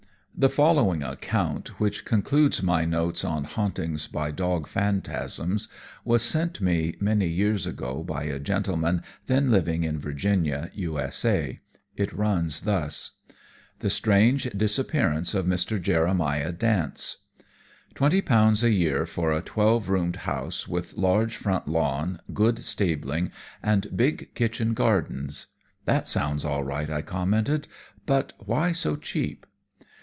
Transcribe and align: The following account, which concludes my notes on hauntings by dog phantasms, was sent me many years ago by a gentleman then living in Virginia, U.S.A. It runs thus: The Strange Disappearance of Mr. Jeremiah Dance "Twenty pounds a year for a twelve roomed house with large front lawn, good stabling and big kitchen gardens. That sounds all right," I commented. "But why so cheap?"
The 0.33 0.49
following 0.49 1.03
account, 1.03 1.79
which 1.79 2.03
concludes 2.03 2.63
my 2.63 2.83
notes 2.83 3.23
on 3.23 3.43
hauntings 3.43 4.07
by 4.07 4.31
dog 4.31 4.65
phantasms, 4.67 5.67
was 6.03 6.23
sent 6.23 6.59
me 6.59 6.95
many 6.99 7.27
years 7.27 7.67
ago 7.67 8.01
by 8.01 8.23
a 8.23 8.39
gentleman 8.39 9.03
then 9.27 9.51
living 9.51 9.83
in 9.83 9.99
Virginia, 9.99 10.71
U.S.A. 10.73 11.59
It 11.95 12.11
runs 12.11 12.61
thus: 12.61 13.11
The 13.79 13.91
Strange 13.91 14.45
Disappearance 14.57 15.35
of 15.35 15.45
Mr. 15.45 15.79
Jeremiah 15.79 16.53
Dance 16.53 17.17
"Twenty 17.93 18.21
pounds 18.23 18.63
a 18.63 18.71
year 18.71 19.05
for 19.05 19.31
a 19.31 19.41
twelve 19.43 19.89
roomed 19.89 20.15
house 20.15 20.67
with 20.67 20.97
large 20.97 21.35
front 21.37 21.67
lawn, 21.67 22.19
good 22.33 22.57
stabling 22.57 23.31
and 23.61 23.95
big 23.95 24.33
kitchen 24.33 24.73
gardens. 24.73 25.47
That 25.85 26.07
sounds 26.07 26.43
all 26.43 26.63
right," 26.63 26.89
I 26.89 27.03
commented. 27.03 27.67
"But 28.07 28.33
why 28.39 28.71
so 28.71 28.95
cheap?" 28.95 29.45